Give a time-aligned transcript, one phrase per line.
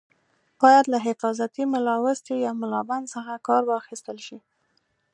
[0.61, 4.37] باید له حفاظتي ملاوستي یا ملابند څخه کار واخیستل شي.